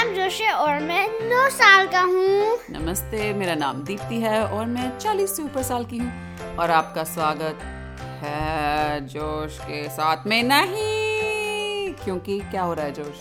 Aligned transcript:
नाम 0.00 0.14
है 0.16 0.52
और 0.52 0.78
मैं 0.80 1.06
नौ 1.28 1.48
साल 1.50 1.86
का 1.86 2.00
हूँ। 2.02 2.58
नमस्ते 2.70 3.32
मेरा 3.32 3.54
नाम 3.54 3.82
दीप्ति 3.84 4.20
है 4.20 4.40
और 4.46 4.66
मैं 4.66 4.98
चालीस 4.98 5.36
से 5.36 5.42
ऊपर 5.42 5.62
साल 5.62 5.84
की 5.84 5.98
हूँ। 5.98 6.56
और 6.56 6.70
आपका 6.70 7.04
स्वागत 7.04 7.58
है 8.22 9.00
जोश 9.08 9.58
के 9.60 9.82
साथ 9.88 10.26
में 10.26 10.42
नहीं 10.42 11.92
क्योंकि 11.94 12.38
क्या 12.40 12.62
हो 12.62 12.74
रहा 12.74 12.86
है 12.86 12.92
जोश? 12.92 13.20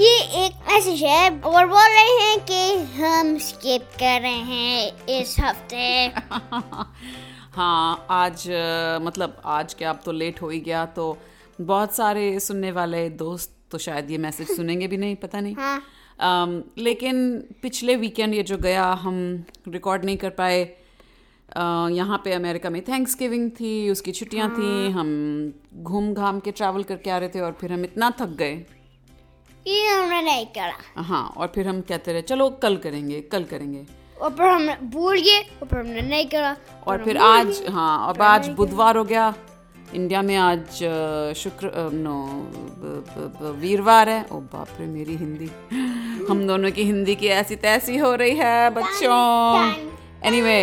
ये 0.00 0.18
एक 0.44 0.56
मैसेज 0.68 1.02
है 1.02 1.30
और 1.30 1.66
बोल 1.66 1.88
रहे 1.88 2.18
हैं 2.20 2.38
कि 2.50 3.00
हम 3.00 3.36
स्किप 3.38 3.88
कर 3.94 4.20
रहे 4.20 4.42
हैं 4.50 5.06
इस 5.20 5.36
हफ़्ते। 5.40 6.06
हाँ 7.56 8.06
आज 8.10 8.48
मतलब 9.02 9.42
आज 9.44 9.74
क्या 9.74 9.90
आप 9.90 10.02
तो 10.04 10.12
लेट 10.12 10.42
हो 10.42 10.48
ही 10.48 10.60
गया 10.60 10.86
तो 10.96 11.16
बहुत 11.60 11.94
सारे 11.94 12.40
सुनने 12.40 12.72
वाले 12.72 13.08
दोस्त 13.18 13.53
तो 13.70 13.78
शायद 13.78 14.10
ये 14.10 14.18
मैसेज 14.18 14.56
सुनेंगे 14.56 14.86
भी 14.86 14.96
नहीं 14.96 15.16
पता 15.16 15.40
नहीं। 15.40 15.54
हाँ। 15.54 15.82
अम, 16.20 16.62
लेकिन 16.78 17.44
पिछले 17.62 17.96
वीकेंड 17.96 18.34
ये 18.34 18.42
जो 18.42 18.56
गया 18.56 18.92
हम 18.92 19.44
रिकॉर्ड 19.68 20.04
नहीं 20.04 20.16
कर 20.16 20.30
पाए। 20.30 20.64
अ, 21.56 21.88
यहाँ 21.92 22.22
पे 22.24 22.32
अमेरिका 22.32 22.70
में 22.70 22.82
थैंक्स 22.82 23.18
गिविंग 23.18 23.50
थी 23.50 23.90
उसकी 23.90 24.12
छुट्टियाँ 24.12 24.48
हाँ. 24.48 24.56
थी 24.58 24.90
हम 24.90 25.52
घूम 25.74 26.14
घाम 26.14 26.40
के 26.40 26.50
ट्रैवल 26.50 26.82
करके 26.82 27.10
आ 27.10 27.18
रहे 27.18 27.28
थे 27.28 27.40
और 27.40 27.56
फिर 27.60 27.72
हम 27.72 27.84
इतना 27.84 28.10
थक 28.10 28.28
गए। 28.28 28.66
ये 29.66 29.86
हमने 29.86 30.22
नहीं 30.22 30.46
करा। 30.46 31.02
हाँ 31.02 31.34
और 31.36 31.52
फिर 31.54 31.68
हम 31.68 31.80
कहते 31.80 32.12
रहे 32.12 32.22
चलो 32.22 32.50
कल 32.50 32.76
करेंगे 32.76 33.20
कल 33.20 33.44
करेंगे। 33.44 33.86
और 34.20 34.30
फिर 34.30 34.46
हमने 34.46 34.76
भूल 34.82 35.20
गए 35.20 35.40
और 35.40 35.68
फिर 35.68 35.78
हमने 35.78 36.00
नहीं 36.00 36.26
करा। 36.26 36.56
और 36.86 37.04
फिर 37.04 37.16
आज 37.16 37.62
हाँ 37.68 38.14
अब 38.14 38.22
आज 38.22 38.48
बुधवार 38.48 38.96
हो 38.96 39.04
गया। 39.04 39.34
इंडिया 39.94 40.20
में 40.22 40.34
आज 40.36 40.78
शुक्र 41.38 41.70
नो 41.94 42.14
वीरवार 43.60 44.08
है। 44.08 44.24
ओ 44.32 44.36
बाप 44.52 44.68
रे 44.80 44.86
मेरी 44.86 45.16
हिंदी। 45.16 45.50
हम 46.26 46.46
दोनों 46.46 46.70
की 46.70 46.84
हिंदी 46.84 47.14
की 47.14 47.26
ऐसी 47.34 47.56
तैसी 47.56 47.96
हो 47.96 48.14
रही 48.14 48.34
है 48.36 48.70
बच्चों। 48.70 49.18
एनीवे 50.28 50.56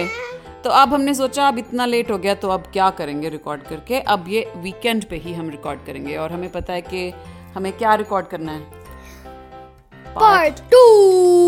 तो 0.64 0.70
अब 0.70 0.94
हमने 0.94 1.14
सोचा 1.14 1.48
अब 1.48 1.58
इतना 1.58 1.86
लेट 1.86 2.12
हो 2.12 2.18
गया 2.18 2.34
तो 2.36 2.50
अब 2.50 2.64
क्या 2.74 2.90
करेंगे 2.90 3.30
रिकॉर्ड 3.30 3.62
करके? 3.62 4.00
अब 4.00 4.26
ये 4.30 4.42
वीकेंड 4.58 5.04
पे 5.04 5.16
ही 5.18 5.34
हम 5.34 5.50
रिकॉर्ड 5.50 5.86
करेंगे 5.86 6.18
और 6.18 6.32
हमें 6.32 6.50
पता 6.52 6.74
है 6.74 6.82
कि 6.84 7.10
हमें 7.56 7.72
क्या 7.74 7.94
रिकॉर्ड 7.96 8.28
करना 8.28 8.52
है? 8.52 8.62
पार्ट 10.16 10.60
टू 10.72 10.84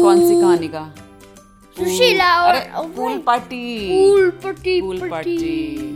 कौन 0.04 0.28
सी 0.28 0.42
कहानी 0.42 0.68
का? 0.68 0.86
सुशीला 1.78 2.36
और 2.44 2.60
pool 2.96 3.18
party 3.26 3.62
pool 3.90 4.30
party 4.44 4.80
pool 4.82 5.10
party 5.10 5.93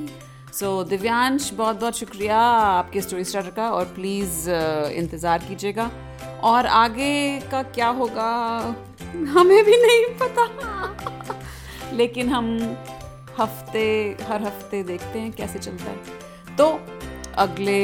so 0.60 0.84
Divyansh 0.84 1.50
बहुत 1.54 1.80
बहुत 1.80 1.98
शुक्रिया 1.98 2.38
आपके 2.38 3.02
स्टोरी 3.02 3.24
स्टार्टर 3.24 3.50
का 3.56 3.70
और 3.72 3.86
प्लीज़ 3.96 4.50
इंतज़ार 4.50 5.40
कीजिएगा। 5.40 5.90
और 6.44 6.66
आगे 6.66 7.40
का 7.52 7.62
क्या 7.76 7.88
होगा 8.00 8.30
हमें 9.34 9.64
भी 9.66 9.78
नहीं 9.78 10.06
पता। 10.22 10.48
लेकिन 11.94 12.30
हम 12.30 12.50
हफ़्ते 13.40 13.86
हर 14.30 14.44
हफ़्ते 14.44 14.84
देखते 14.84 15.20
हैं 15.20 15.32
कैसे 15.32 15.60
चलता 15.60 15.92
है। 15.92 16.56
तो 16.58 16.72
अगले 17.38 17.78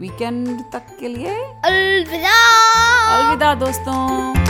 वीकेंड 0.00 0.58
तक 0.72 0.96
के 1.00 1.08
लिए 1.08 1.42
अलविदा। 1.64 2.38
अलविदा 3.16 3.54
दोस्तों। 3.66 4.43